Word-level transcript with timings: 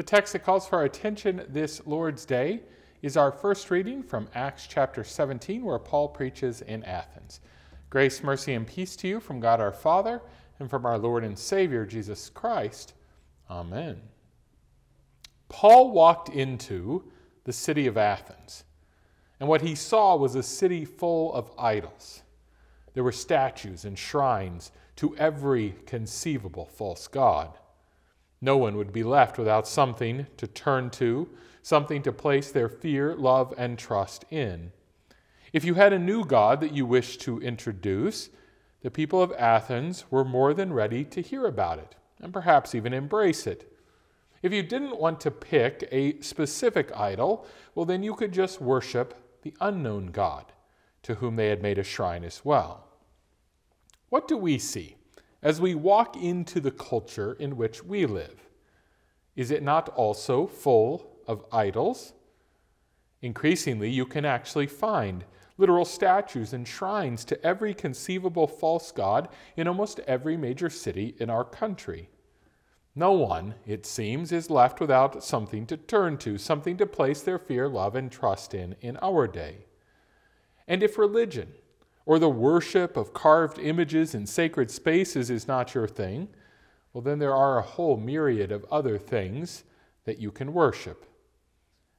The 0.00 0.04
text 0.04 0.32
that 0.32 0.44
calls 0.44 0.66
for 0.66 0.76
our 0.76 0.84
attention 0.84 1.44
this 1.50 1.86
Lord's 1.86 2.24
Day 2.24 2.62
is 3.02 3.18
our 3.18 3.30
first 3.30 3.70
reading 3.70 4.02
from 4.02 4.30
Acts 4.34 4.66
chapter 4.66 5.04
17, 5.04 5.62
where 5.62 5.78
Paul 5.78 6.08
preaches 6.08 6.62
in 6.62 6.82
Athens. 6.84 7.42
Grace, 7.90 8.22
mercy, 8.22 8.54
and 8.54 8.66
peace 8.66 8.96
to 8.96 9.08
you 9.08 9.20
from 9.20 9.40
God 9.40 9.60
our 9.60 9.74
Father 9.74 10.22
and 10.58 10.70
from 10.70 10.86
our 10.86 10.96
Lord 10.96 11.22
and 11.22 11.38
Savior 11.38 11.84
Jesus 11.84 12.30
Christ. 12.30 12.94
Amen. 13.50 14.00
Paul 15.50 15.90
walked 15.90 16.30
into 16.30 17.04
the 17.44 17.52
city 17.52 17.86
of 17.86 17.98
Athens, 17.98 18.64
and 19.38 19.50
what 19.50 19.60
he 19.60 19.74
saw 19.74 20.16
was 20.16 20.34
a 20.34 20.42
city 20.42 20.86
full 20.86 21.30
of 21.34 21.50
idols. 21.58 22.22
There 22.94 23.04
were 23.04 23.12
statues 23.12 23.84
and 23.84 23.98
shrines 23.98 24.72
to 24.96 25.14
every 25.18 25.74
conceivable 25.84 26.64
false 26.64 27.06
god. 27.06 27.58
No 28.40 28.56
one 28.56 28.76
would 28.76 28.92
be 28.92 29.02
left 29.02 29.38
without 29.38 29.68
something 29.68 30.26
to 30.36 30.46
turn 30.46 30.90
to, 30.90 31.28
something 31.62 32.02
to 32.02 32.12
place 32.12 32.50
their 32.50 32.68
fear, 32.68 33.14
love, 33.14 33.52
and 33.58 33.78
trust 33.78 34.24
in. 34.30 34.72
If 35.52 35.64
you 35.64 35.74
had 35.74 35.92
a 35.92 35.98
new 35.98 36.24
God 36.24 36.60
that 36.60 36.72
you 36.72 36.86
wished 36.86 37.20
to 37.22 37.40
introduce, 37.40 38.30
the 38.82 38.90
people 38.90 39.22
of 39.22 39.32
Athens 39.32 40.04
were 40.10 40.24
more 40.24 40.54
than 40.54 40.72
ready 40.72 41.04
to 41.04 41.20
hear 41.20 41.46
about 41.46 41.78
it 41.78 41.96
and 42.20 42.32
perhaps 42.32 42.74
even 42.74 42.92
embrace 42.92 43.46
it. 43.46 43.70
If 44.42 44.52
you 44.52 44.62
didn't 44.62 44.98
want 44.98 45.20
to 45.20 45.30
pick 45.30 45.86
a 45.92 46.18
specific 46.20 46.90
idol, 46.96 47.46
well, 47.74 47.84
then 47.84 48.02
you 48.02 48.14
could 48.14 48.32
just 48.32 48.60
worship 48.60 49.14
the 49.42 49.54
unknown 49.60 50.06
God 50.06 50.52
to 51.02 51.16
whom 51.16 51.36
they 51.36 51.48
had 51.48 51.62
made 51.62 51.78
a 51.78 51.84
shrine 51.84 52.24
as 52.24 52.44
well. 52.44 52.86
What 54.08 54.28
do 54.28 54.36
we 54.36 54.58
see? 54.58 54.96
As 55.42 55.60
we 55.60 55.74
walk 55.74 56.16
into 56.16 56.60
the 56.60 56.70
culture 56.70 57.32
in 57.34 57.56
which 57.56 57.82
we 57.82 58.06
live? 58.06 58.48
Is 59.36 59.50
it 59.50 59.62
not 59.62 59.88
also 59.90 60.46
full 60.46 61.16
of 61.26 61.44
idols? 61.52 62.12
Increasingly, 63.22 63.90
you 63.90 64.06
can 64.06 64.24
actually 64.24 64.66
find 64.66 65.24
literal 65.56 65.84
statues 65.84 66.52
and 66.52 66.66
shrines 66.66 67.24
to 67.26 67.44
every 67.44 67.74
conceivable 67.74 68.46
false 68.46 68.90
god 68.90 69.28
in 69.56 69.68
almost 69.68 70.00
every 70.00 70.36
major 70.36 70.70
city 70.70 71.14
in 71.18 71.28
our 71.28 71.44
country. 71.44 72.08
No 72.94 73.12
one, 73.12 73.54
it 73.66 73.86
seems, 73.86 74.32
is 74.32 74.50
left 74.50 74.80
without 74.80 75.22
something 75.22 75.66
to 75.66 75.76
turn 75.76 76.18
to, 76.18 76.38
something 76.38 76.76
to 76.78 76.86
place 76.86 77.22
their 77.22 77.38
fear, 77.38 77.68
love, 77.68 77.94
and 77.94 78.10
trust 78.10 78.52
in 78.52 78.74
in 78.80 78.96
our 78.98 79.28
day. 79.28 79.66
And 80.66 80.82
if 80.82 80.98
religion, 80.98 81.52
or 82.10 82.18
the 82.18 82.28
worship 82.28 82.96
of 82.96 83.14
carved 83.14 83.56
images 83.60 84.16
in 84.16 84.26
sacred 84.26 84.68
spaces 84.68 85.30
is 85.30 85.46
not 85.46 85.76
your 85.76 85.86
thing, 85.86 86.26
well, 86.92 87.02
then 87.02 87.20
there 87.20 87.36
are 87.36 87.56
a 87.56 87.62
whole 87.62 87.96
myriad 87.96 88.50
of 88.50 88.66
other 88.68 88.98
things 88.98 89.62
that 90.06 90.18
you 90.18 90.32
can 90.32 90.52
worship. 90.52 91.06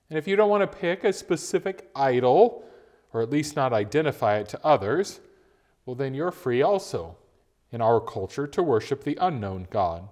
And 0.10 0.20
if 0.20 0.28
you 0.28 0.36
don't 0.36 0.50
want 0.50 0.70
to 0.70 0.80
pick 0.80 1.06
a 1.06 1.14
specific 1.14 1.90
idol, 1.96 2.66
or 3.14 3.22
at 3.22 3.30
least 3.30 3.56
not 3.56 3.72
identify 3.72 4.38
it 4.38 4.50
to 4.50 4.60
others, 4.66 5.22
well, 5.86 5.96
then 5.96 6.14
you're 6.14 6.30
free 6.30 6.62
also 6.62 7.16
in 7.72 7.80
our 7.80 8.02
culture 8.02 8.48
to 8.48 8.62
worship 8.62 9.06
the 9.06 9.18
unknown 9.22 9.66
God. 9.72 10.10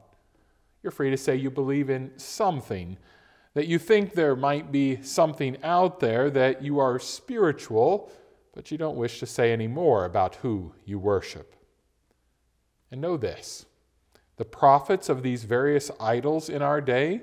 You're 0.81 0.92
free 0.92 1.09
to 1.09 1.17
say 1.17 1.36
you 1.36 1.52
believe 1.52 1.89
in 1.89 2.17
something, 2.17 2.97
that 3.53 3.67
you 3.67 3.77
think 3.77 4.14
there 4.14 4.38
might 4.38 4.72
be 4.72 5.02
something 5.02 5.61
out 5.61 6.00
there, 6.00 6.30
that 6.30 6.64
you 6.64 6.80
are 6.80 7.00
spiritual, 7.00 8.09
but 8.53 8.72
you 8.72 8.78
don't 8.78 8.97
wish 8.97 9.19
to 9.19 9.25
say 9.25 9.52
any 9.52 9.67
more 9.67 10.05
about 10.05 10.36
who 10.36 10.73
you 10.86 11.00
worship. 11.00 11.55
And 12.92 13.02
know 13.02 13.17
this 13.17 13.66
the 14.38 14.45
prophets 14.45 15.09
of 15.09 15.22
these 15.22 15.44
various 15.44 15.92
idols 16.00 16.47
in 16.47 16.61
our 16.61 16.80
day, 16.80 17.22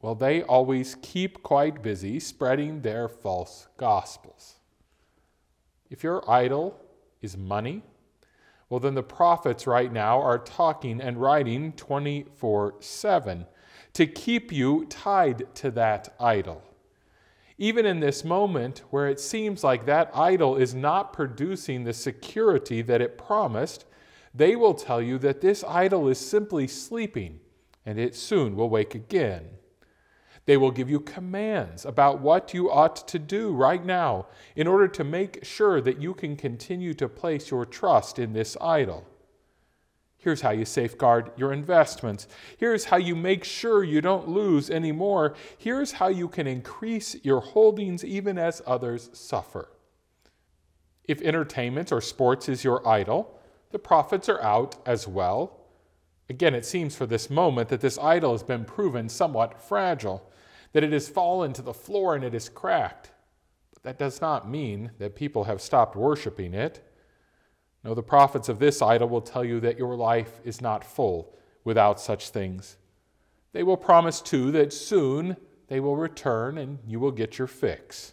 well, 0.00 0.16
they 0.16 0.42
always 0.42 0.96
keep 1.00 1.42
quite 1.42 1.82
busy 1.82 2.18
spreading 2.18 2.80
their 2.80 3.08
false 3.08 3.68
gospels. 3.76 4.56
If 5.90 6.02
your 6.02 6.28
idol 6.28 6.80
is 7.22 7.36
money, 7.36 7.82
well, 8.68 8.80
then 8.80 8.94
the 8.94 9.02
prophets 9.02 9.66
right 9.66 9.92
now 9.92 10.20
are 10.20 10.38
talking 10.38 11.00
and 11.00 11.20
writing 11.20 11.72
24 11.72 12.74
7 12.80 13.46
to 13.92 14.06
keep 14.06 14.52
you 14.52 14.86
tied 14.86 15.54
to 15.56 15.70
that 15.72 16.14
idol 16.20 16.62
even 17.60 17.84
in 17.84 18.00
this 18.00 18.24
moment 18.24 18.82
where 18.88 19.06
it 19.06 19.20
seems 19.20 19.62
like 19.62 19.84
that 19.84 20.10
idol 20.14 20.56
is 20.56 20.74
not 20.74 21.12
producing 21.12 21.84
the 21.84 21.92
security 21.92 22.80
that 22.80 23.02
it 23.02 23.18
promised, 23.18 23.84
they 24.34 24.56
will 24.56 24.72
tell 24.72 25.02
you 25.02 25.18
that 25.18 25.42
this 25.42 25.62
idol 25.64 26.08
is 26.08 26.18
simply 26.18 26.66
sleeping 26.66 27.38
and 27.84 27.98
it 27.98 28.16
soon 28.16 28.56
will 28.56 28.70
wake 28.70 28.94
again. 28.94 29.44
They 30.46 30.56
will 30.56 30.70
give 30.70 30.88
you 30.88 31.00
commands 31.00 31.84
about 31.84 32.22
what 32.22 32.54
you 32.54 32.70
ought 32.70 33.06
to 33.06 33.18
do 33.18 33.52
right 33.52 33.84
now 33.84 34.28
in 34.56 34.66
order 34.66 34.88
to 34.88 35.04
make 35.04 35.44
sure 35.44 35.82
that 35.82 36.00
you 36.00 36.14
can 36.14 36.36
continue 36.36 36.94
to 36.94 37.10
place 37.10 37.50
your 37.50 37.66
trust 37.66 38.18
in 38.18 38.32
this 38.32 38.56
idol. 38.58 39.06
Here's 40.20 40.42
how 40.42 40.50
you 40.50 40.66
safeguard 40.66 41.32
your 41.36 41.50
investments. 41.50 42.28
Here's 42.58 42.84
how 42.84 42.98
you 42.98 43.16
make 43.16 43.42
sure 43.42 43.82
you 43.82 44.02
don't 44.02 44.28
lose 44.28 44.68
any 44.68 44.92
more. 44.92 45.34
Here's 45.56 45.92
how 45.92 46.08
you 46.08 46.28
can 46.28 46.46
increase 46.46 47.16
your 47.24 47.40
holdings 47.40 48.04
even 48.04 48.36
as 48.36 48.60
others 48.66 49.08
suffer. 49.14 49.70
If 51.04 51.22
entertainment 51.22 51.90
or 51.90 52.02
sports 52.02 52.50
is 52.50 52.62
your 52.62 52.86
idol, 52.86 53.40
the 53.70 53.78
prophets 53.78 54.28
are 54.28 54.42
out 54.42 54.76
as 54.84 55.08
well. 55.08 55.56
Again, 56.28 56.54
it 56.54 56.66
seems 56.66 56.94
for 56.94 57.06
this 57.06 57.30
moment 57.30 57.70
that 57.70 57.80
this 57.80 57.98
idol 57.98 58.32
has 58.32 58.42
been 58.42 58.66
proven 58.66 59.08
somewhat 59.08 59.62
fragile, 59.62 60.30
that 60.74 60.84
it 60.84 60.92
has 60.92 61.08
fallen 61.08 61.54
to 61.54 61.62
the 61.62 61.72
floor 61.72 62.14
and 62.14 62.22
it 62.22 62.34
is 62.34 62.50
cracked. 62.50 63.10
But 63.72 63.82
that 63.84 63.98
does 63.98 64.20
not 64.20 64.48
mean 64.48 64.90
that 64.98 65.16
people 65.16 65.44
have 65.44 65.62
stopped 65.62 65.96
worshiping 65.96 66.52
it. 66.52 66.86
No, 67.84 67.94
the 67.94 68.02
prophets 68.02 68.48
of 68.48 68.58
this 68.58 68.82
idol 68.82 69.08
will 69.08 69.22
tell 69.22 69.44
you 69.44 69.60
that 69.60 69.78
your 69.78 69.96
life 69.96 70.40
is 70.44 70.60
not 70.60 70.84
full 70.84 71.34
without 71.64 72.00
such 72.00 72.30
things. 72.30 72.76
They 73.52 73.62
will 73.62 73.76
promise, 73.76 74.20
too, 74.20 74.50
that 74.52 74.72
soon 74.72 75.36
they 75.68 75.80
will 75.80 75.96
return 75.96 76.58
and 76.58 76.78
you 76.86 77.00
will 77.00 77.10
get 77.10 77.38
your 77.38 77.46
fix. 77.46 78.12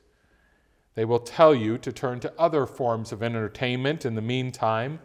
They 0.95 1.05
will 1.05 1.19
tell 1.19 1.53
you 1.53 1.77
to 1.79 1.91
turn 1.91 2.19
to 2.21 2.33
other 2.39 2.65
forms 2.65 3.11
of 3.11 3.21
entertainment 3.21 4.05
in 4.05 4.15
the 4.15 4.21
meantime, 4.21 4.99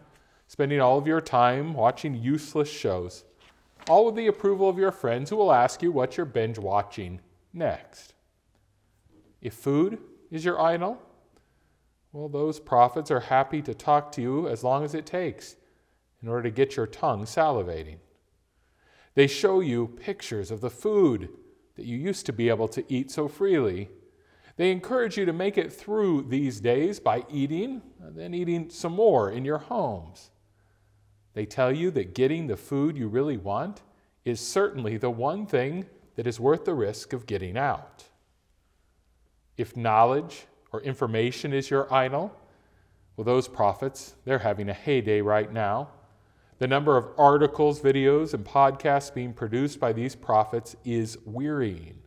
spending 0.47 0.79
all 0.79 0.97
of 0.97 1.07
your 1.07 1.21
time 1.21 1.73
watching 1.73 2.15
useless 2.15 2.69
shows, 2.69 3.25
all 3.87 4.05
with 4.05 4.15
the 4.15 4.27
approval 4.27 4.69
of 4.69 4.77
your 4.77 4.91
friends 4.91 5.29
who 5.29 5.35
will 5.35 5.51
ask 5.51 5.83
you 5.83 5.91
what 5.91 6.15
you're 6.17 6.25
binge 6.25 6.57
watching 6.57 7.19
next. 7.53 8.13
If 9.41 9.53
food 9.53 9.99
is 10.31 10.45
your 10.45 10.59
idol, 10.59 10.99
well, 12.13 12.29
those 12.29 12.59
prophets 12.59 13.09
are 13.09 13.19
happy 13.19 13.61
to 13.63 13.73
talk 13.73 14.11
to 14.13 14.21
you 14.21 14.47
as 14.47 14.63
long 14.63 14.85
as 14.85 14.93
it 14.93 15.05
takes 15.05 15.55
in 16.21 16.29
order 16.29 16.43
to 16.43 16.51
get 16.51 16.75
your 16.75 16.85
tongue 16.85 17.25
salivating. 17.25 17.97
They 19.15 19.25
show 19.25 19.59
you 19.59 19.87
pictures 19.87 20.51
of 20.51 20.61
the 20.61 20.69
food 20.69 21.29
that 21.75 21.85
you 21.85 21.97
used 21.97 22.27
to 22.27 22.33
be 22.33 22.49
able 22.49 22.67
to 22.69 22.85
eat 22.87 23.09
so 23.09 23.27
freely. 23.27 23.89
They 24.57 24.71
encourage 24.71 25.17
you 25.17 25.25
to 25.25 25.33
make 25.33 25.57
it 25.57 25.73
through 25.73 26.27
these 26.29 26.59
days 26.59 26.99
by 26.99 27.23
eating 27.31 27.81
and 27.99 28.15
then 28.15 28.35
eating 28.35 28.69
some 28.69 28.93
more 28.93 29.31
in 29.31 29.43
your 29.43 29.57
homes. 29.57 30.29
They 31.33 31.47
tell 31.47 31.75
you 31.75 31.89
that 31.91 32.13
getting 32.13 32.45
the 32.45 32.57
food 32.57 32.95
you 32.95 33.07
really 33.07 33.37
want 33.37 33.81
is 34.23 34.39
certainly 34.39 34.97
the 34.97 35.09
one 35.09 35.47
thing 35.47 35.87
that 36.15 36.27
is 36.27 36.39
worth 36.39 36.65
the 36.65 36.75
risk 36.75 37.11
of 37.11 37.25
getting 37.25 37.57
out. 37.57 38.03
If 39.57 39.75
knowledge 39.75 40.45
or 40.73 40.81
information 40.81 41.53
is 41.53 41.69
your 41.69 41.91
idol? 41.93 42.35
Well, 43.15 43.25
those 43.25 43.47
prophets, 43.47 44.15
they're 44.25 44.39
having 44.39 44.69
a 44.69 44.73
heyday 44.73 45.21
right 45.21 45.53
now. 45.53 45.89
The 46.57 46.67
number 46.67 46.97
of 46.97 47.07
articles, 47.17 47.79
videos, 47.79 48.33
and 48.33 48.43
podcasts 48.43 49.13
being 49.13 49.33
produced 49.33 49.79
by 49.79 49.93
these 49.93 50.15
prophets 50.15 50.75
is 50.83 51.17
wearying. 51.25 51.99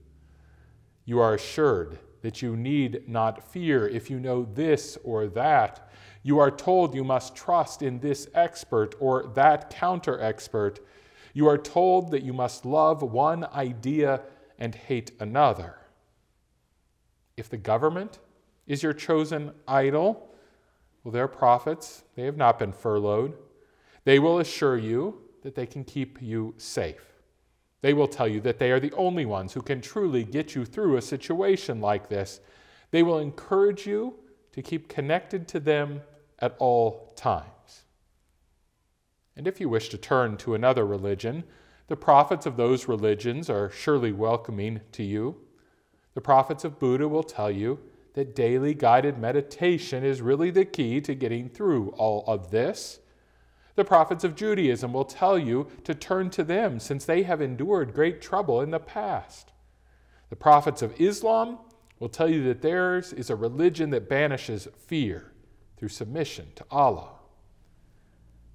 You 1.04 1.21
are 1.21 1.34
assured 1.34 2.01
that 2.22 2.42
you 2.42 2.57
need 2.57 3.09
not 3.09 3.53
fear 3.53 3.86
if 3.86 4.10
you 4.10 4.18
know 4.18 4.48
this 4.54 4.98
or 5.04 5.28
that. 5.28 5.89
You 6.24 6.41
are 6.41 6.51
told 6.51 6.95
you 6.95 7.04
must 7.04 7.36
trust 7.36 7.83
in 7.83 8.01
this 8.01 8.28
expert 8.34 8.97
or 8.98 9.30
that 9.34 9.71
counter 9.71 10.21
expert. 10.21 10.80
You 11.34 11.47
are 11.47 11.59
told 11.59 12.10
that 12.10 12.24
you 12.24 12.33
must 12.33 12.65
love 12.65 13.03
one 13.03 13.45
idea 13.45 14.22
and 14.59 14.74
hate 14.74 15.12
another. 15.21 15.77
If 17.36 17.48
the 17.48 17.59
government 17.59 18.19
is 18.66 18.83
your 18.83 18.92
chosen 18.92 19.53
idol? 19.68 20.34
Well, 21.04 21.13
their 21.13 21.28
prophets, 21.28 22.04
they 22.15 22.24
have 22.24 22.36
not 22.36 22.59
been 22.59 22.72
furloughed. 22.72 23.34
They 24.04 24.18
will 24.18 24.39
assure 24.39 24.77
you 24.77 25.22
that 25.42 25.54
they 25.54 25.66
can 25.66 25.84
keep 25.84 26.21
you 26.21 26.54
safe. 26.57 27.13
They 27.83 27.95
will 27.95 28.09
tell 28.09 28.27
you 28.27 28.41
that 28.41 28.59
they 28.59 28.72
are 28.72 28.80
the 28.80 28.92
only 28.95 29.27
ones 29.27 29.53
who 29.53 29.63
can 29.63 29.80
truly 29.80 30.24
get 30.24 30.54
you 30.54 30.65
through 30.65 30.97
a 30.97 31.03
situation 31.03 31.80
like 31.80 32.09
this. 32.09 32.41
They 32.91 33.03
will 33.03 33.18
encourage 33.18 33.86
you 33.86 34.15
to 34.53 34.63
keep 34.63 34.89
connected 34.89 35.47
to 35.48 35.60
them 35.60 36.01
at 36.41 36.57
all 36.59 37.12
times. 37.16 37.84
And 39.36 39.47
if 39.47 39.60
you 39.60 39.69
wish 39.69 39.91
to 39.91 39.98
turn 39.98 40.36
to 40.39 40.54
another 40.54 40.86
religion, 40.86 41.45
The 41.89 41.97
prophets 41.97 42.47
of 42.47 42.57
those 42.57 42.89
religions 42.89 43.48
are 43.48 43.71
surely 43.71 44.10
welcoming 44.10 44.80
to 44.92 45.04
you. 45.04 45.36
The 46.15 46.21
prophets 46.21 46.65
of 46.65 46.78
Buddha 46.80 47.07
will 47.07 47.22
tell 47.22 47.51
you 47.51 47.78
that 48.16 48.34
daily 48.34 48.72
guided 48.72 49.18
meditation 49.18 50.03
is 50.03 50.22
really 50.22 50.51
the 50.51 50.65
key 50.65 51.03
to 51.03 51.15
getting 51.15 51.51
through 51.51 51.91
all 51.91 52.24
of 52.27 52.51
this. 52.51 52.98
The 53.74 53.84
prophets 53.84 54.24
of 54.24 54.34
Judaism 54.34 54.95
will 54.95 55.04
tell 55.04 55.39
you 55.39 55.68
to 55.84 55.95
turn 55.95 56.30
to 56.30 56.42
them 56.42 56.80
since 56.80 57.04
they 57.04 57.24
have 57.24 57.42
endured 57.42 57.92
great 57.92 58.22
trouble 58.22 58.63
in 58.63 58.71
the 58.71 58.80
past. 58.80 59.53
The 60.30 60.36
prophets 60.36 60.80
of 60.80 60.98
Islam 60.98 61.59
will 61.98 62.09
tell 62.09 62.28
you 62.28 62.42
that 62.45 62.63
theirs 62.63 63.13
is 63.13 63.28
a 63.28 63.36
religion 63.36 63.91
that 63.91 64.09
banishes 64.09 64.66
fear 64.78 65.33
through 65.77 65.91
submission 65.91 66.47
to 66.54 66.65
Allah. 66.71 67.10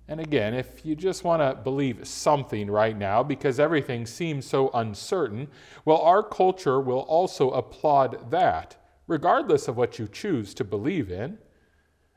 And 0.08 0.20
again, 0.20 0.56
if 0.56 0.84
you 0.84 0.96
just 0.96 1.24
want 1.24 1.44
to 1.44 1.62
believe 1.62 2.08
something 2.08 2.70
right 2.70 2.98
now 2.98 3.22
because 3.22 3.60
everything 3.60 4.08
seems 4.08 4.48
so 4.48 4.72
uncertain, 4.74 5.50
well, 5.86 6.00
our 6.00 6.24
culture 6.24 6.82
will 6.82 7.02
also 7.02 7.52
applaud 7.52 8.32
that, 8.32 8.76
regardless 9.08 9.68
of 9.68 9.78
what 9.78 10.00
you 10.00 10.08
choose 10.08 10.54
to 10.54 10.64
believe 10.64 11.12
in. 11.12 11.38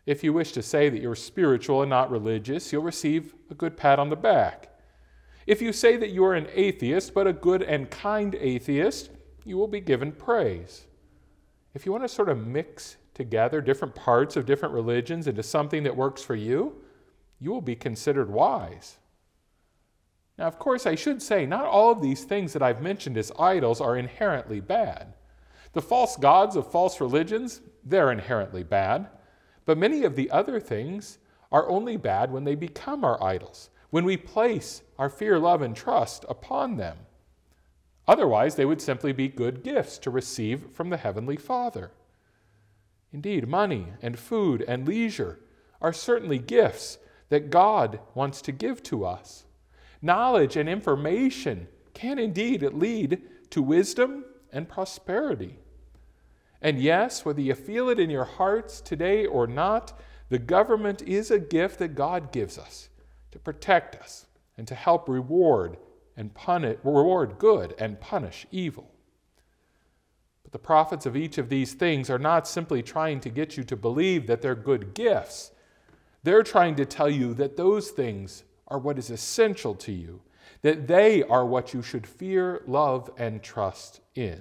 If 0.06 0.22
you 0.22 0.32
wish 0.32 0.52
to 0.52 0.62
say 0.62 0.88
that 0.88 1.00
you're 1.00 1.14
spiritual 1.14 1.82
and 1.82 1.90
not 1.90 2.10
religious, 2.10 2.72
you'll 2.72 2.82
receive 2.82 3.34
a 3.50 3.54
good 3.54 3.76
pat 3.76 3.98
on 3.98 4.10
the 4.10 4.16
back. 4.16 4.68
If 5.46 5.60
you 5.60 5.72
say 5.72 5.96
that 5.96 6.10
you 6.10 6.24
are 6.24 6.34
an 6.34 6.48
atheist, 6.52 7.14
but 7.14 7.26
a 7.26 7.32
good 7.32 7.62
and 7.62 7.90
kind 7.90 8.34
atheist, 8.34 9.10
you 9.44 9.56
will 9.56 9.68
be 9.68 9.80
given 9.80 10.12
praise. 10.12 10.86
If 11.74 11.84
you 11.84 11.92
want 11.92 12.04
to 12.04 12.08
sort 12.08 12.28
of 12.28 12.46
mix 12.46 12.96
together 13.14 13.60
different 13.60 13.94
parts 13.94 14.36
of 14.36 14.46
different 14.46 14.74
religions 14.74 15.26
into 15.26 15.42
something 15.42 15.82
that 15.84 15.96
works 15.96 16.22
for 16.22 16.34
you, 16.34 16.80
you 17.40 17.50
will 17.50 17.60
be 17.60 17.76
considered 17.76 18.30
wise. 18.30 18.96
Now, 20.38 20.46
of 20.46 20.58
course, 20.58 20.86
I 20.86 20.94
should 20.94 21.22
say, 21.22 21.46
not 21.46 21.64
all 21.64 21.92
of 21.92 22.02
these 22.02 22.24
things 22.24 22.52
that 22.52 22.62
I've 22.62 22.82
mentioned 22.82 23.16
as 23.16 23.30
idols 23.38 23.80
are 23.80 23.96
inherently 23.96 24.60
bad. 24.60 25.14
The 25.74 25.82
false 25.82 26.16
gods 26.16 26.56
of 26.56 26.70
false 26.70 27.00
religions, 27.00 27.60
they're 27.84 28.12
inherently 28.12 28.62
bad. 28.62 29.08
But 29.66 29.78
many 29.78 30.04
of 30.04 30.16
the 30.16 30.30
other 30.30 30.60
things 30.60 31.18
are 31.50 31.68
only 31.68 31.96
bad 31.96 32.32
when 32.32 32.44
they 32.44 32.54
become 32.54 33.04
our 33.04 33.22
idols, 33.22 33.70
when 33.90 34.04
we 34.04 34.16
place 34.16 34.82
our 34.98 35.10
fear, 35.10 35.38
love, 35.38 35.62
and 35.62 35.76
trust 35.76 36.24
upon 36.28 36.76
them. 36.76 36.98
Otherwise, 38.06 38.54
they 38.54 38.64
would 38.64 38.80
simply 38.80 39.12
be 39.12 39.28
good 39.28 39.62
gifts 39.62 39.98
to 39.98 40.10
receive 40.10 40.70
from 40.72 40.90
the 40.90 40.96
Heavenly 40.96 41.36
Father. 41.36 41.90
Indeed, 43.12 43.48
money 43.48 43.88
and 44.02 44.18
food 44.18 44.64
and 44.66 44.86
leisure 44.86 45.40
are 45.80 45.92
certainly 45.92 46.38
gifts 46.38 46.98
that 47.30 47.50
God 47.50 48.00
wants 48.14 48.42
to 48.42 48.52
give 48.52 48.82
to 48.84 49.04
us. 49.04 49.44
Knowledge 50.02 50.56
and 50.56 50.68
information 50.68 51.66
can 51.94 52.18
indeed 52.18 52.62
lead 52.62 53.22
to 53.50 53.62
wisdom 53.62 54.24
and 54.52 54.68
prosperity. 54.68 55.58
And 56.64 56.80
yes, 56.80 57.26
whether 57.26 57.42
you 57.42 57.54
feel 57.54 57.90
it 57.90 58.00
in 58.00 58.08
your 58.08 58.24
hearts 58.24 58.80
today 58.80 59.26
or 59.26 59.46
not, 59.46 60.00
the 60.30 60.38
government 60.38 61.02
is 61.02 61.30
a 61.30 61.38
gift 61.38 61.78
that 61.78 61.94
God 61.94 62.32
gives 62.32 62.56
us 62.56 62.88
to 63.32 63.38
protect 63.38 63.96
us 63.96 64.24
and 64.56 64.66
to 64.68 64.74
help 64.74 65.06
reward 65.06 65.76
and 66.16 66.32
punish, 66.32 66.78
reward 66.82 67.38
good 67.38 67.74
and 67.78 68.00
punish 68.00 68.46
evil. 68.50 68.90
But 70.42 70.52
the 70.52 70.58
prophets 70.58 71.04
of 71.04 71.18
each 71.18 71.36
of 71.36 71.50
these 71.50 71.74
things 71.74 72.08
are 72.08 72.18
not 72.18 72.48
simply 72.48 72.82
trying 72.82 73.20
to 73.20 73.28
get 73.28 73.58
you 73.58 73.64
to 73.64 73.76
believe 73.76 74.26
that 74.26 74.40
they're 74.40 74.54
good 74.54 74.94
gifts. 74.94 75.50
They're 76.22 76.42
trying 76.42 76.76
to 76.76 76.86
tell 76.86 77.10
you 77.10 77.34
that 77.34 77.58
those 77.58 77.90
things 77.90 78.42
are 78.68 78.78
what 78.78 78.98
is 78.98 79.10
essential 79.10 79.74
to 79.74 79.92
you, 79.92 80.22
that 80.62 80.86
they 80.86 81.22
are 81.24 81.44
what 81.44 81.74
you 81.74 81.82
should 81.82 82.06
fear, 82.06 82.62
love, 82.66 83.10
and 83.18 83.42
trust 83.42 84.00
in. 84.14 84.40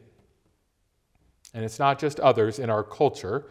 And 1.54 1.64
it's 1.64 1.80
not 1.80 2.00
just 2.00 2.20
others 2.20 2.60
in 2.60 2.70
our 2.70 2.84
culture 2.84 3.46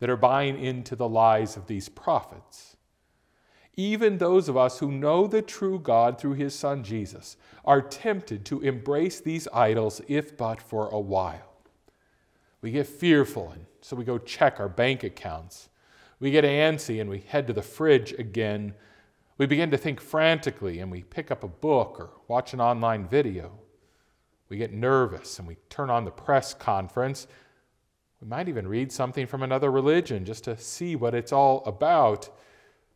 that 0.00 0.10
are 0.10 0.16
buying 0.16 0.62
into 0.62 0.94
the 0.94 1.08
lies 1.08 1.56
of 1.56 1.66
these 1.66 1.88
prophets 1.88 2.76
even 3.76 4.16
those 4.16 4.48
of 4.48 4.56
us 4.56 4.78
who 4.78 4.90
know 4.90 5.26
the 5.26 5.42
true 5.42 5.78
God 5.78 6.18
through 6.18 6.34
his 6.34 6.54
Son 6.54 6.82
Jesus 6.82 7.36
are 7.64 7.82
tempted 7.82 8.44
to 8.46 8.60
embrace 8.60 9.20
these 9.20 9.46
idols 9.52 10.00
if 10.08 10.36
but 10.36 10.62
for 10.62 10.88
a 10.88 10.98
while. 10.98 11.52
We 12.62 12.70
get 12.70 12.86
fearful, 12.86 13.50
and 13.50 13.66
so 13.82 13.94
we 13.94 14.04
go 14.04 14.16
check 14.16 14.58
our 14.58 14.68
bank 14.68 15.04
accounts. 15.04 15.68
We 16.18 16.30
get 16.30 16.44
antsy 16.44 17.00
and 17.00 17.10
we 17.10 17.20
head 17.20 17.46
to 17.48 17.52
the 17.52 17.62
fridge 17.62 18.12
again. 18.12 18.74
We 19.36 19.44
begin 19.44 19.70
to 19.70 19.76
think 19.76 20.00
frantically 20.00 20.80
and 20.80 20.90
we 20.90 21.02
pick 21.02 21.30
up 21.30 21.44
a 21.44 21.48
book 21.48 22.00
or 22.00 22.10
watch 22.26 22.54
an 22.54 22.60
online 22.60 23.06
video. 23.06 23.52
We 24.48 24.56
get 24.56 24.72
nervous 24.72 25.38
and 25.38 25.46
we 25.46 25.56
turn 25.68 25.90
on 25.90 26.06
the 26.06 26.10
press 26.10 26.54
conference. 26.54 27.26
We 28.20 28.28
might 28.28 28.48
even 28.48 28.66
read 28.66 28.92
something 28.92 29.26
from 29.26 29.42
another 29.42 29.70
religion 29.70 30.24
just 30.24 30.44
to 30.44 30.56
see 30.56 30.96
what 30.96 31.14
it's 31.14 31.32
all 31.32 31.62
about. 31.64 32.30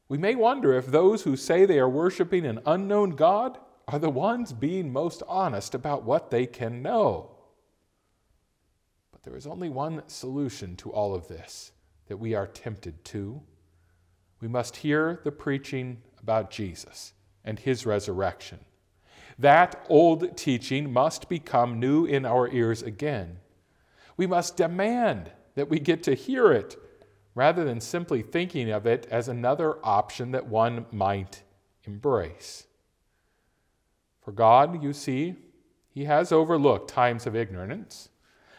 We 0.08 0.19
may 0.19 0.34
wonder 0.34 0.72
if 0.72 0.87
those 0.87 1.22
who 1.22 1.37
say 1.37 1.67
they 1.67 1.78
are 1.78 1.88
worshiping 1.88 2.46
an 2.46 2.61
unknown 2.67 3.11
God 3.11 3.58
are 3.87 3.99
the 3.99 4.11
ones 4.11 4.52
being 4.52 4.93
most 4.93 5.22
honest 5.28 5.75
about 5.75 6.05
what 6.05 6.31
they 6.31 6.46
can 6.46 6.82
know. 6.82 7.31
But 9.12 9.22
there 9.22 9.37
is 9.37 9.46
only 9.46 9.69
one 9.69 10.02
solution 10.06 10.76
to 10.76 10.90
all 10.90 11.14
of 11.14 11.28
this 11.28 11.72
that 12.06 12.17
we 12.17 12.34
are 12.34 12.46
tempted 12.46 13.05
to. 13.05 13.43
We 14.40 14.49
must 14.49 14.76
hear 14.76 15.20
the 15.22 15.32
preaching 15.32 16.02
about 16.20 16.50
Jesus 16.50 17.12
and 17.44 17.58
his 17.58 17.84
resurrection. 17.84 18.61
That 19.38 19.84
old 19.88 20.37
teaching 20.37 20.93
must 20.93 21.28
become 21.28 21.78
new 21.78 22.05
in 22.05 22.25
our 22.25 22.49
ears 22.49 22.82
again. 22.82 23.38
We 24.20 24.26
must 24.26 24.58
demand 24.58 25.31
that 25.55 25.70
we 25.70 25.81
get 25.81 26.02
to 26.02 26.14
hear 26.14 26.52
it 26.52 26.76
rather 27.34 27.64
than 27.64 27.81
simply 27.81 28.20
thinking 28.20 28.70
of 28.70 28.87
it 28.87 29.06
as 29.11 29.28
another 29.28 29.78
option 29.82 30.32
that 30.32 30.46
one 30.46 30.84
might 30.93 31.43
embrace. 31.84 32.67
For 34.20 34.32
God, 34.32 34.82
you 34.82 34.93
see, 34.93 35.37
He 35.88 36.05
has 36.05 36.32
overlooked 36.32 36.90
times 36.90 37.26
of 37.26 37.34
ignorance, 37.34 38.11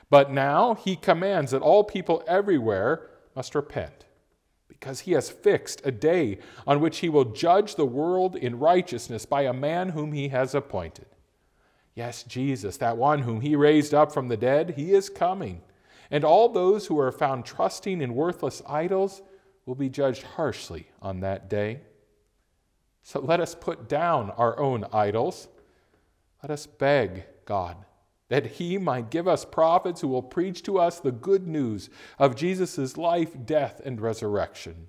but 0.10 0.32
now 0.32 0.74
He 0.74 0.96
commands 0.96 1.52
that 1.52 1.62
all 1.62 1.84
people 1.84 2.24
everywhere 2.26 3.12
must 3.36 3.54
repent, 3.54 4.06
because 4.68 5.02
He 5.02 5.12
has 5.12 5.30
fixed 5.30 5.84
a 5.86 5.92
day 5.92 6.40
on 6.66 6.82
which 6.82 7.02
He 7.02 7.10
will 7.10 7.26
judge 7.26 7.76
the 7.76 7.86
world 7.86 8.36
in 8.36 8.58
righteousness 8.58 9.28
by 9.28 9.44
a 9.44 9.54
man 9.54 9.90
whom 9.90 10.12
He 10.12 10.30
has 10.30 10.56
appointed. 10.56 11.06
Yes, 11.96 12.24
Jesus, 12.24 12.78
that 12.78 12.98
one 12.98 13.22
whom 13.22 13.42
He 13.42 13.56
raised 13.56 13.94
up 13.94 14.14
from 14.14 14.28
the 14.28 14.38
dead, 14.38 14.72
He 14.72 14.94
is 14.94 15.10
coming 15.10 15.62
and 16.12 16.26
all 16.26 16.50
those 16.50 16.88
who 16.88 17.00
are 17.00 17.12
found 17.12 17.46
trusting 17.46 18.02
in 18.02 18.14
worthless 18.14 18.62
idols 18.68 19.22
will 19.66 19.76
be 19.76 19.90
judged 19.90 20.24
harshly 20.24 20.90
on 21.02 21.22
that 21.22 21.50
day. 21.50 21.80
So 23.02 23.22
let 23.22 23.40
us 23.40 23.56
put 23.56 23.88
down 23.88 24.30
our 24.32 24.60
own 24.60 24.86
idols. 24.92 25.48
Let 26.44 26.52
us 26.52 26.68
beg 26.68 27.24
God 27.46 27.78
that 28.28 28.46
He 28.46 28.78
might 28.78 29.10
give 29.10 29.28
us 29.28 29.46
prophets 29.46 30.02
who 30.02 30.08
will 30.08 30.22
preach 30.22 30.64
to 30.64 30.80
us 30.80 31.00
the 31.00 31.12
good 31.12 31.48
news 31.48 31.90
of 32.20 32.36
Jesus' 32.36 32.98
life, 32.98 33.36
death, 33.46 33.82
and 33.84 34.00
resurrection. 34.00 34.88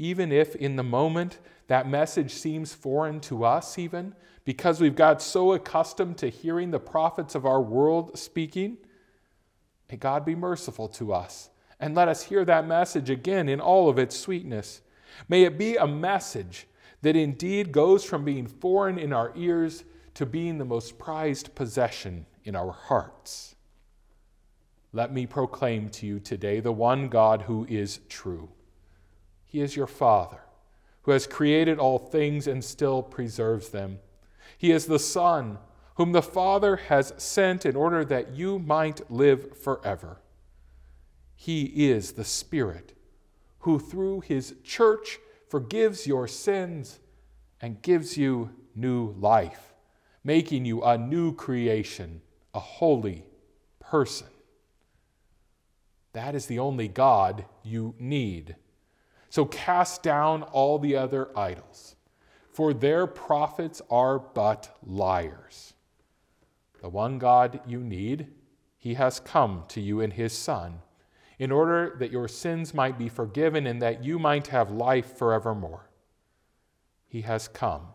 Even 0.00 0.32
if 0.32 0.56
in 0.56 0.76
the 0.76 0.82
moment 0.82 1.38
that 1.66 1.86
message 1.86 2.32
seems 2.32 2.72
foreign 2.72 3.20
to 3.20 3.44
us, 3.44 3.78
even 3.78 4.14
because 4.46 4.80
we've 4.80 4.96
got 4.96 5.20
so 5.20 5.52
accustomed 5.52 6.16
to 6.16 6.30
hearing 6.30 6.70
the 6.70 6.80
prophets 6.80 7.34
of 7.34 7.44
our 7.44 7.60
world 7.60 8.18
speaking, 8.18 8.78
May 9.90 9.98
God 9.98 10.24
be 10.24 10.34
merciful 10.34 10.88
to 10.88 11.12
us 11.12 11.50
and 11.78 11.94
let 11.94 12.08
us 12.08 12.22
hear 12.22 12.46
that 12.46 12.66
message 12.66 13.10
again 13.10 13.46
in 13.46 13.60
all 13.60 13.90
of 13.90 13.98
its 13.98 14.16
sweetness. 14.16 14.80
May 15.28 15.42
it 15.42 15.58
be 15.58 15.76
a 15.76 15.86
message 15.86 16.66
that 17.02 17.14
indeed 17.14 17.70
goes 17.70 18.02
from 18.02 18.24
being 18.24 18.46
foreign 18.46 18.98
in 18.98 19.12
our 19.12 19.32
ears 19.36 19.84
to 20.14 20.24
being 20.24 20.56
the 20.56 20.64
most 20.64 20.98
prized 20.98 21.54
possession 21.54 22.24
in 22.44 22.56
our 22.56 22.72
hearts. 22.72 23.54
Let 24.94 25.12
me 25.12 25.26
proclaim 25.26 25.90
to 25.90 26.06
you 26.06 26.20
today 26.20 26.60
the 26.60 26.72
one 26.72 27.08
God 27.08 27.42
who 27.42 27.66
is 27.68 28.00
true. 28.08 28.48
He 29.50 29.60
is 29.60 29.74
your 29.74 29.88
Father, 29.88 30.38
who 31.02 31.10
has 31.10 31.26
created 31.26 31.80
all 31.80 31.98
things 31.98 32.46
and 32.46 32.64
still 32.64 33.02
preserves 33.02 33.70
them. 33.70 33.98
He 34.56 34.70
is 34.70 34.86
the 34.86 35.00
Son 35.00 35.58
whom 35.96 36.12
the 36.12 36.22
Father 36.22 36.76
has 36.76 37.12
sent 37.18 37.66
in 37.66 37.74
order 37.74 38.04
that 38.04 38.30
you 38.30 38.60
might 38.60 39.10
live 39.10 39.58
forever. 39.58 40.20
He 41.34 41.64
is 41.90 42.12
the 42.12 42.24
Spirit 42.24 42.94
who, 43.60 43.80
through 43.80 44.20
his 44.20 44.54
church, 44.62 45.18
forgives 45.48 46.06
your 46.06 46.28
sins 46.28 47.00
and 47.60 47.82
gives 47.82 48.16
you 48.16 48.50
new 48.74 49.14
life, 49.18 49.74
making 50.22 50.64
you 50.64 50.80
a 50.82 50.96
new 50.96 51.34
creation, 51.34 52.22
a 52.54 52.60
holy 52.60 53.24
person. 53.80 54.28
That 56.12 56.36
is 56.36 56.46
the 56.46 56.60
only 56.60 56.86
God 56.86 57.44
you 57.64 57.94
need. 57.98 58.54
So 59.30 59.46
cast 59.46 60.02
down 60.02 60.42
all 60.42 60.78
the 60.78 60.96
other 60.96 61.30
idols 61.36 61.96
for 62.52 62.74
their 62.74 63.06
prophets 63.06 63.80
are 63.90 64.18
but 64.18 64.76
liars. 64.84 65.72
The 66.82 66.88
one 66.88 67.18
God 67.18 67.60
you 67.66 67.80
need, 67.80 68.26
he 68.76 68.94
has 68.94 69.20
come 69.20 69.64
to 69.68 69.80
you 69.80 70.00
in 70.00 70.10
his 70.10 70.36
Son, 70.36 70.80
in 71.38 71.52
order 71.52 71.96
that 72.00 72.10
your 72.10 72.28
sins 72.28 72.74
might 72.74 72.98
be 72.98 73.08
forgiven 73.08 73.66
and 73.66 73.80
that 73.80 74.04
you 74.04 74.18
might 74.18 74.48
have 74.48 74.70
life 74.70 75.16
forevermore. 75.16 75.88
He 77.06 77.22
has 77.22 77.48
come, 77.48 77.86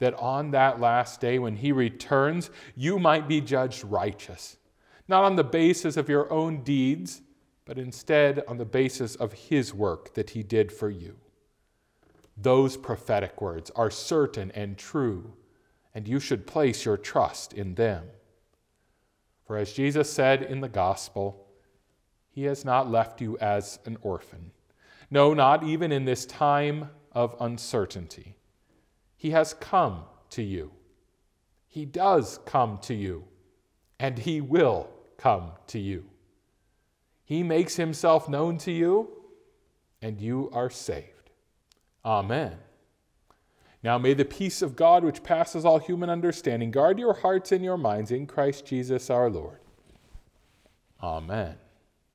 that 0.00 0.14
on 0.14 0.50
that 0.50 0.80
last 0.80 1.20
day 1.20 1.38
when 1.38 1.56
he 1.56 1.72
returns, 1.72 2.50
you 2.76 2.98
might 2.98 3.26
be 3.26 3.40
judged 3.40 3.84
righteous, 3.84 4.58
not 5.08 5.24
on 5.24 5.36
the 5.36 5.44
basis 5.44 5.96
of 5.96 6.08
your 6.08 6.30
own 6.32 6.62
deeds, 6.62 7.22
but 7.64 7.78
instead 7.78 8.42
on 8.46 8.58
the 8.58 8.64
basis 8.64 9.14
of 9.16 9.32
his 9.32 9.72
work 9.72 10.14
that 10.14 10.30
he 10.30 10.42
did 10.42 10.70
for 10.70 10.90
you. 10.90 11.16
Those 12.36 12.76
prophetic 12.76 13.40
words 13.40 13.70
are 13.76 13.90
certain 13.90 14.50
and 14.52 14.76
true, 14.76 15.34
and 15.94 16.08
you 16.08 16.18
should 16.18 16.46
place 16.46 16.84
your 16.84 16.96
trust 16.96 17.52
in 17.52 17.74
them. 17.74 18.04
For 19.46 19.56
as 19.56 19.72
Jesus 19.72 20.12
said 20.12 20.42
in 20.42 20.60
the 20.60 20.68
gospel, 20.68 21.46
He 22.30 22.44
has 22.44 22.64
not 22.64 22.90
left 22.90 23.20
you 23.20 23.38
as 23.38 23.78
an 23.84 23.98
orphan. 24.02 24.50
No, 25.10 25.34
not 25.34 25.62
even 25.62 25.92
in 25.92 26.04
this 26.04 26.26
time 26.26 26.90
of 27.12 27.36
uncertainty. 27.40 28.36
He 29.16 29.30
has 29.30 29.54
come 29.54 30.04
to 30.30 30.42
you. 30.42 30.72
He 31.68 31.84
does 31.84 32.40
come 32.46 32.78
to 32.82 32.94
you, 32.94 33.24
and 34.00 34.18
He 34.18 34.40
will 34.40 34.88
come 35.18 35.52
to 35.68 35.78
you. 35.78 36.06
He 37.24 37.42
makes 37.42 37.76
Himself 37.76 38.28
known 38.28 38.58
to 38.58 38.72
you, 38.72 39.08
and 40.02 40.20
you 40.20 40.50
are 40.52 40.70
saved. 40.70 41.30
Amen. 42.04 42.58
Now 43.82 43.98
may 43.98 44.14
the 44.14 44.24
peace 44.24 44.62
of 44.62 44.76
God, 44.76 45.04
which 45.04 45.22
passes 45.22 45.64
all 45.64 45.78
human 45.78 46.08
understanding, 46.08 46.70
guard 46.70 46.98
your 46.98 47.14
hearts 47.14 47.52
and 47.52 47.62
your 47.62 47.76
minds 47.76 48.10
in 48.10 48.26
Christ 48.26 48.64
Jesus 48.66 49.10
our 49.10 49.28
Lord. 49.28 49.60
Amen. 51.02 51.56